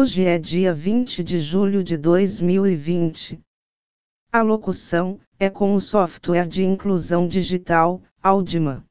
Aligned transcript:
Hoje 0.00 0.24
é 0.24 0.38
dia 0.38 0.72
20 0.72 1.22
de 1.22 1.38
julho 1.38 1.84
de 1.84 1.98
2020. 1.98 3.38
A 4.32 4.40
locução 4.40 5.20
é 5.38 5.50
com 5.50 5.74
o 5.74 5.80
software 5.80 6.48
de 6.48 6.64
inclusão 6.64 7.28
digital, 7.28 8.00
Audima. 8.22 8.82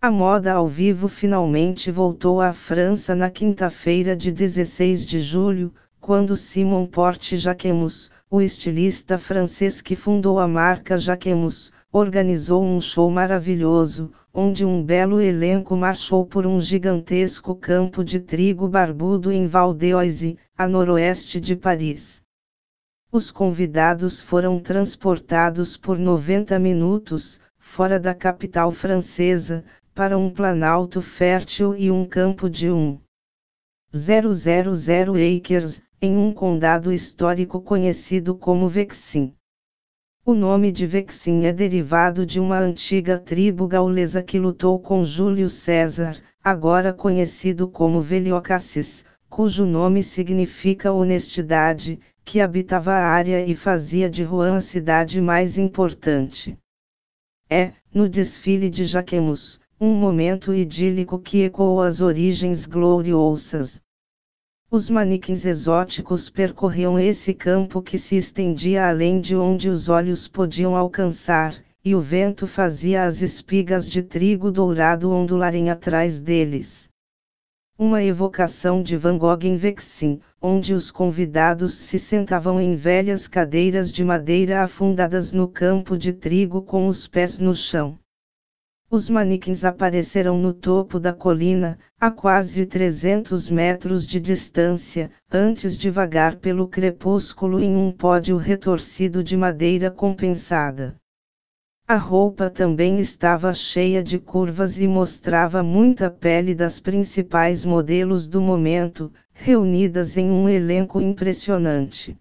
A 0.00 0.10
moda 0.10 0.54
ao 0.54 0.66
vivo 0.66 1.08
finalmente 1.08 1.90
voltou 1.90 2.40
à 2.40 2.52
França 2.52 3.14
na 3.14 3.30
quinta-feira 3.30 4.16
de 4.16 4.32
16 4.32 5.04
de 5.04 5.20
julho, 5.20 5.74
quando 6.00 6.36
Simon 6.36 6.86
Porte 6.86 7.36
Jacquemus, 7.36 8.10
o 8.30 8.40
estilista 8.40 9.18
francês 9.18 9.82
que 9.82 9.94
fundou 9.94 10.38
a 10.38 10.48
marca 10.48 10.96
Jacquemus, 10.96 11.70
organizou 11.92 12.64
um 12.64 12.80
show 12.80 13.10
maravilhoso, 13.10 14.10
onde 14.36 14.64
um 14.64 14.82
belo 14.82 15.20
elenco 15.20 15.76
marchou 15.76 16.26
por 16.26 16.44
um 16.44 16.60
gigantesco 16.60 17.54
campo 17.54 18.02
de 18.02 18.18
trigo 18.18 18.66
barbudo 18.66 19.30
em 19.30 19.46
Val 19.46 19.72
d'Oise, 19.72 20.36
a 20.58 20.66
noroeste 20.66 21.40
de 21.40 21.54
Paris. 21.54 22.20
Os 23.12 23.30
convidados 23.30 24.20
foram 24.20 24.58
transportados 24.58 25.76
por 25.76 25.96
90 26.00 26.58
minutos, 26.58 27.40
fora 27.56 28.00
da 28.00 28.12
capital 28.12 28.72
francesa, 28.72 29.64
para 29.94 30.18
um 30.18 30.28
planalto 30.28 31.00
fértil 31.00 31.76
e 31.76 31.88
um 31.88 32.04
campo 32.04 32.50
de 32.50 32.66
1.000 32.66 32.98
acres, 35.38 35.80
em 36.02 36.16
um 36.16 36.32
condado 36.32 36.92
histórico 36.92 37.60
conhecido 37.60 38.36
como 38.36 38.66
Vexin. 38.66 39.32
O 40.26 40.32
nome 40.32 40.72
de 40.72 40.86
Vexin 40.86 41.44
é 41.44 41.52
derivado 41.52 42.24
de 42.24 42.40
uma 42.40 42.58
antiga 42.58 43.18
tribo 43.18 43.68
gaulesa 43.68 44.22
que 44.22 44.38
lutou 44.38 44.78
com 44.78 45.04
Júlio 45.04 45.50
César, 45.50 46.16
agora 46.42 46.94
conhecido 46.94 47.68
como 47.68 48.00
Veliocassis, 48.00 49.04
cujo 49.28 49.66
nome 49.66 50.02
significa 50.02 50.90
honestidade, 50.92 52.00
que 52.24 52.40
habitava 52.40 52.92
a 52.92 53.06
área 53.06 53.44
e 53.44 53.54
fazia 53.54 54.08
de 54.08 54.22
Rouen 54.22 54.56
a 54.56 54.60
cidade 54.62 55.20
mais 55.20 55.58
importante. 55.58 56.56
É, 57.50 57.72
no 57.92 58.08
desfile 58.08 58.70
de 58.70 58.86
Jaquemus, 58.86 59.60
um 59.78 59.92
momento 59.92 60.54
idílico 60.54 61.18
que 61.18 61.42
ecoou 61.42 61.82
as 61.82 62.00
origens 62.00 62.64
gloriosas, 62.64 63.78
os 64.74 64.90
manequins 64.90 65.44
exóticos 65.44 66.28
percorriam 66.28 66.98
esse 66.98 67.32
campo 67.32 67.80
que 67.80 67.96
se 67.96 68.16
estendia 68.16 68.88
além 68.88 69.20
de 69.20 69.36
onde 69.36 69.68
os 69.68 69.88
olhos 69.88 70.26
podiam 70.26 70.74
alcançar, 70.74 71.54
e 71.84 71.94
o 71.94 72.00
vento 72.00 72.44
fazia 72.44 73.04
as 73.04 73.22
espigas 73.22 73.88
de 73.88 74.02
trigo 74.02 74.50
dourado 74.50 75.12
ondularem 75.12 75.70
atrás 75.70 76.20
deles. 76.20 76.88
Uma 77.78 78.02
evocação 78.02 78.82
de 78.82 78.96
Van 78.96 79.16
Gogh 79.16 79.44
em 79.44 79.56
Vexin, 79.56 80.18
onde 80.42 80.74
os 80.74 80.90
convidados 80.90 81.74
se 81.74 81.96
sentavam 81.96 82.60
em 82.60 82.74
velhas 82.74 83.28
cadeiras 83.28 83.92
de 83.92 84.02
madeira 84.02 84.60
afundadas 84.60 85.32
no 85.32 85.46
campo 85.46 85.96
de 85.96 86.12
trigo 86.12 86.60
com 86.60 86.88
os 86.88 87.06
pés 87.06 87.38
no 87.38 87.54
chão. 87.54 87.96
Os 88.94 89.10
manequins 89.10 89.64
apareceram 89.64 90.38
no 90.38 90.52
topo 90.52 91.00
da 91.00 91.12
colina, 91.12 91.76
a 91.98 92.12
quase 92.12 92.64
300 92.64 93.50
metros 93.50 94.06
de 94.06 94.20
distância, 94.20 95.10
antes 95.28 95.76
de 95.76 95.90
vagar 95.90 96.36
pelo 96.36 96.68
crepúsculo 96.68 97.58
em 97.58 97.76
um 97.76 97.90
pódio 97.90 98.36
retorcido 98.36 99.24
de 99.24 99.36
madeira 99.36 99.90
compensada. 99.90 100.94
A 101.88 101.96
roupa 101.96 102.48
também 102.48 103.00
estava 103.00 103.52
cheia 103.52 104.00
de 104.00 104.20
curvas 104.20 104.78
e 104.78 104.86
mostrava 104.86 105.60
muita 105.60 106.08
pele 106.08 106.54
das 106.54 106.78
principais 106.78 107.64
modelos 107.64 108.28
do 108.28 108.40
momento, 108.40 109.12
reunidas 109.32 110.16
em 110.16 110.30
um 110.30 110.48
elenco 110.48 111.00
impressionante. 111.00 112.16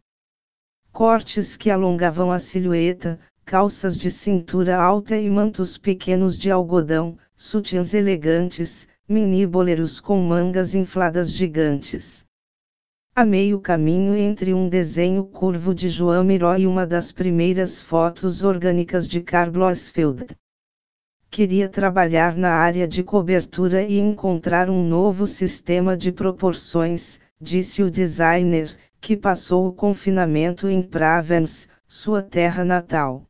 Cortes 0.92 1.56
que 1.56 1.70
alongavam 1.70 2.32
a 2.32 2.40
silhueta, 2.40 3.20
calças 3.46 3.98
de 3.98 4.10
cintura 4.10 4.78
alta 4.78 5.16
e 5.18 5.30
mantos 5.30 5.78
pequenos 5.78 6.38
de 6.38 6.50
algodão, 6.50 7.18
sutiãs 7.36 7.94
elegantes, 7.94 8.88
mini 9.08 9.46
boleiros 9.46 10.00
com 10.00 10.18
mangas 10.20 10.74
infladas 10.74 11.32
gigantes. 11.32 12.26
A 13.16 13.24
meio 13.24 13.60
caminho 13.60 14.16
entre 14.16 14.54
um 14.54 14.68
desenho 14.68 15.26
curvo 15.26 15.76
de 15.76 15.88
João 15.88 16.24
Miró 16.24 16.56
e 16.56 16.66
uma 16.66 16.86
das 16.88 17.12
primeiras 17.12 17.82
fotos 17.82 18.42
orgânicas 18.42 19.08
de 19.08 19.22
Karl 19.22 19.52
Blossfeld. 19.52 20.26
Queria 21.30 21.68
trabalhar 21.68 22.36
na 22.36 22.50
área 22.50 22.88
de 22.88 23.04
cobertura 23.04 23.84
e 23.84 24.00
encontrar 24.00 24.70
um 24.70 24.88
novo 24.88 25.28
sistema 25.28 25.98
de 25.98 26.12
proporções, 26.12 27.20
disse 27.40 27.84
o 27.84 27.92
designer, 27.92 28.76
que 29.02 29.18
passou 29.18 29.68
o 29.68 29.74
confinamento 29.74 30.68
em 30.68 30.82
Provence, 30.82 31.68
sua 31.86 32.24
terra 32.24 32.64
natal. 32.64 33.28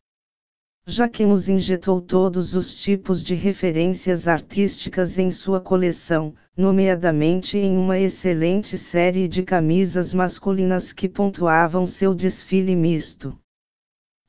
Jaquemus 0.86 1.48
injetou 1.48 2.02
todos 2.02 2.54
os 2.54 2.76
tipos 2.76 3.24
de 3.24 3.36
referências 3.36 4.28
artísticas 4.28 5.18
em 5.18 5.32
sua 5.32 5.62
coleção, 5.62 6.36
nomeadamente 6.58 7.58
em 7.58 7.78
uma 7.78 7.98
excelente 7.98 8.78
série 8.78 9.30
de 9.30 9.44
camisas 9.44 10.14
masculinas 10.14 10.92
que 10.92 11.08
pontuavam 11.08 11.88
seu 11.88 12.14
desfile 12.14 12.76
misto. 12.76 13.34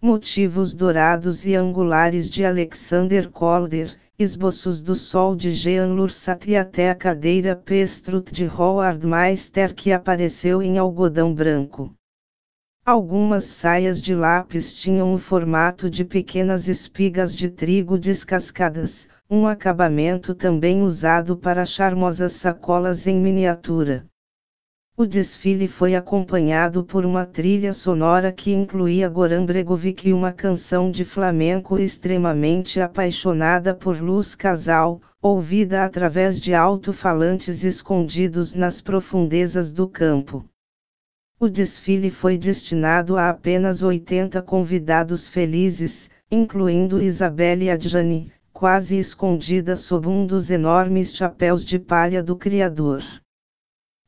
Motivos 0.01 0.75
dourados 0.75 1.45
e 1.45 1.57
angulares 1.57 2.31
de 2.31 2.45
Alexander 2.45 3.29
Calder, 3.33 3.99
esboços 4.17 4.81
do 4.81 4.95
sol 4.95 5.35
de 5.35 5.51
Jean 5.51 5.89
Lursat 5.89 6.49
e 6.49 6.57
até 6.57 6.89
a 6.89 6.95
cadeira 6.95 7.57
Pestrut 7.57 8.33
de 8.33 8.47
Howard 8.47 9.05
Meister 9.05 9.75
que 9.75 9.91
apareceu 9.91 10.63
em 10.63 10.79
algodão 10.79 11.35
branco. 11.35 11.93
Algumas 12.87 13.45
saias 13.45 13.99
de 13.99 14.15
lápis 14.15 14.75
tinham 14.75 15.15
o 15.15 15.17
formato 15.17 15.89
de 15.89 16.05
pequenas 16.05 16.69
espigas 16.69 17.35
de 17.35 17.49
trigo 17.49 17.97
descascadas, 17.97 19.09
um 19.31 19.47
acabamento 19.47 20.35
também 20.35 20.83
usado 20.83 21.35
para 21.35 21.65
charmosas 21.65 22.33
sacolas 22.33 23.07
em 23.07 23.19
miniatura. 23.19 24.05
O 24.95 25.07
desfile 25.07 25.67
foi 25.67 25.95
acompanhado 25.95 26.85
por 26.85 27.07
uma 27.07 27.25
trilha 27.25 27.73
sonora 27.73 28.31
que 28.31 28.53
incluía 28.53 29.09
Goran 29.09 29.47
Bregovic 29.47 30.07
e 30.07 30.13
uma 30.13 30.31
canção 30.31 30.91
de 30.91 31.07
flamenco 31.07 31.79
extremamente 31.79 32.83
apaixonada 32.83 33.73
por 33.73 33.99
Luz 33.99 34.35
Casal, 34.35 35.01
ouvida 35.23 35.87
através 35.87 36.39
de 36.39 36.53
alto-falantes 36.53 37.65
escondidos 37.65 38.55
nas 38.55 38.83
profundezas 38.83 39.73
do 39.73 39.89
campo. 39.89 40.45
O 41.39 41.49
desfile 41.49 42.11
foi 42.11 42.39
destinado 42.39 43.17
a 43.17 43.29
apenas 43.29 43.83
80 43.83 44.41
convidados 44.43 45.29
felizes, 45.29 46.09
incluindo 46.31 47.03
Isabelle 47.03 47.71
Adjani, 47.71 48.33
quase 48.53 48.97
escondida 48.97 49.75
sob 49.75 50.09
um 50.09 50.25
dos 50.25 50.49
enormes 50.49 51.15
chapéus 51.15 51.65
de 51.65 51.79
palha 51.79 52.23
do 52.23 52.37
criador. 52.37 53.03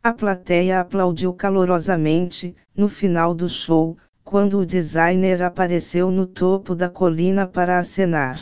A 0.03 0.13
plateia 0.13 0.81
aplaudiu 0.81 1.35
calorosamente, 1.35 2.55
no 2.77 2.89
final 2.89 3.35
do 3.35 3.49
show, 3.49 3.99
quando 4.23 4.59
o 4.61 4.67
designer 4.67 5.43
apareceu 5.43 6.13
no 6.13 6.27
topo 6.27 6.77
da 6.77 6.89
colina 6.89 7.45
para 7.45 7.77
acenar. 7.77 8.41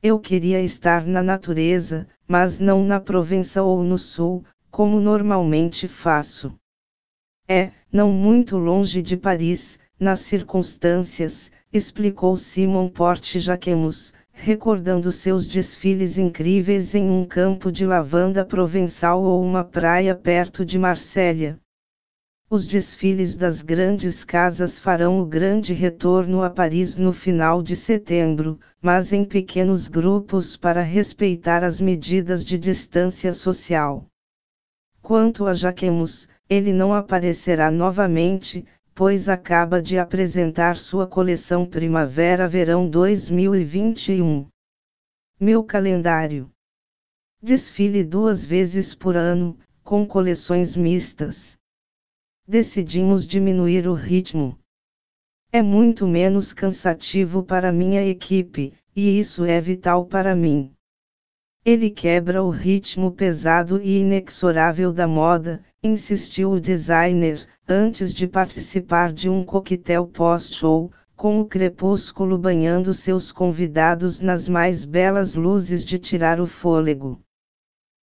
Eu 0.00 0.20
queria 0.20 0.60
estar 0.60 1.04
na 1.04 1.22
natureza, 1.22 2.06
mas 2.28 2.60
não 2.60 2.84
na 2.84 3.00
Provença 3.00 3.60
ou 3.60 3.82
no 3.82 3.98
sul, 3.98 4.44
como 4.70 5.00
normalmente 5.00 5.88
faço. 5.88 6.52
É, 7.54 7.70
não 7.92 8.10
muito 8.10 8.56
longe 8.56 9.02
de 9.02 9.14
Paris, 9.14 9.78
nas 10.00 10.20
circunstâncias, 10.20 11.52
explicou 11.70 12.34
Simon 12.34 12.88
Porte 12.88 13.38
Jaquemus, 13.38 14.14
recordando 14.32 15.12
seus 15.12 15.46
desfiles 15.46 16.16
incríveis 16.16 16.94
em 16.94 17.10
um 17.10 17.26
campo 17.26 17.70
de 17.70 17.84
lavanda 17.84 18.42
provençal 18.42 19.22
ou 19.22 19.44
uma 19.44 19.62
praia 19.62 20.14
perto 20.14 20.64
de 20.64 20.78
Marsella. 20.78 21.58
Os 22.48 22.66
desfiles 22.66 23.36
das 23.36 23.60
grandes 23.60 24.24
casas 24.24 24.78
farão 24.78 25.20
o 25.20 25.26
grande 25.26 25.74
retorno 25.74 26.42
a 26.42 26.48
Paris 26.48 26.96
no 26.96 27.12
final 27.12 27.62
de 27.62 27.76
setembro, 27.76 28.58
mas 28.80 29.12
em 29.12 29.26
pequenos 29.26 29.88
grupos 29.88 30.56
para 30.56 30.80
respeitar 30.80 31.62
as 31.62 31.78
medidas 31.78 32.46
de 32.46 32.56
distância 32.56 33.30
social. 33.30 34.06
Quanto 35.02 35.46
a 35.46 35.52
Jaquemus, 35.52 36.28
ele 36.48 36.72
não 36.72 36.94
aparecerá 36.94 37.72
novamente, 37.72 38.64
pois 38.94 39.28
acaba 39.28 39.82
de 39.82 39.98
apresentar 39.98 40.76
sua 40.76 41.08
coleção 41.08 41.66
Primavera-Verão 41.66 42.88
2021. 42.88 44.46
Meu 45.40 45.64
calendário. 45.64 46.48
Desfile 47.42 48.04
duas 48.04 48.46
vezes 48.46 48.94
por 48.94 49.16
ano, 49.16 49.58
com 49.82 50.06
coleções 50.06 50.76
mistas. 50.76 51.58
Decidimos 52.46 53.26
diminuir 53.26 53.88
o 53.88 53.94
ritmo. 53.94 54.56
É 55.50 55.60
muito 55.60 56.06
menos 56.06 56.52
cansativo 56.52 57.42
para 57.42 57.72
minha 57.72 58.06
equipe, 58.06 58.72
e 58.94 59.18
isso 59.18 59.44
é 59.44 59.60
vital 59.60 60.06
para 60.06 60.36
mim. 60.36 60.72
Ele 61.64 61.90
quebra 61.90 62.42
o 62.42 62.50
ritmo 62.50 63.12
pesado 63.12 63.80
e 63.80 64.00
inexorável 64.00 64.92
da 64.92 65.06
moda, 65.06 65.62
insistiu 65.80 66.50
o 66.50 66.60
designer, 66.60 67.46
antes 67.68 68.12
de 68.12 68.26
participar 68.26 69.12
de 69.12 69.30
um 69.30 69.44
coquetel 69.44 70.08
pós-show, 70.08 70.90
com 71.14 71.40
o 71.40 71.46
crepúsculo 71.46 72.36
banhando 72.36 72.92
seus 72.92 73.30
convidados 73.30 74.20
nas 74.20 74.48
mais 74.48 74.84
belas 74.84 75.36
luzes 75.36 75.84
de 75.84 76.00
tirar 76.00 76.40
o 76.40 76.48
fôlego. 76.48 77.20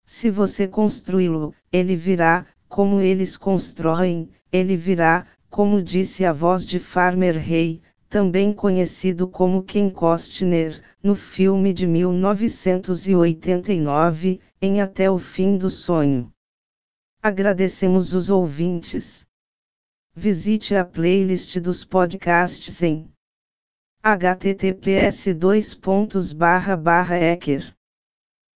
Se 0.04 0.28
você 0.28 0.68
construí-lo, 0.68 1.54
ele 1.72 1.96
virá, 1.96 2.44
como 2.68 3.00
eles 3.00 3.38
constroem, 3.38 4.28
ele 4.52 4.76
virá, 4.76 5.26
como 5.48 5.82
disse 5.82 6.26
a 6.26 6.32
voz 6.32 6.66
de 6.66 6.78
Farmer 6.78 7.38
Rey, 7.38 7.80
também 8.08 8.52
conhecido 8.52 9.28
como 9.28 9.62
Ken 9.62 9.90
Costner, 9.90 10.82
no 11.02 11.14
filme 11.14 11.72
de 11.72 11.86
1989, 11.86 14.40
em 14.60 14.80
Até 14.80 15.10
o 15.10 15.18
Fim 15.18 15.56
do 15.56 15.68
Sonho. 15.68 16.32
Agradecemos 17.22 18.12
os 18.12 18.30
ouvintes. 18.30 19.26
Visite 20.14 20.74
a 20.74 20.84
playlist 20.84 21.58
dos 21.58 21.84
podcasts 21.84 22.82
em 22.82 23.10
https 24.02 25.26
ecker 27.20 27.74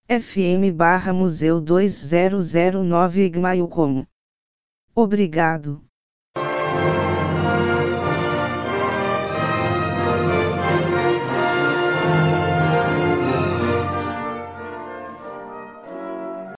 fm 0.07 0.71
museu 1.13 1.61
2009 1.61 3.25
Igmail 3.25 3.67
como. 3.67 4.07
Obrigado. 4.95 5.83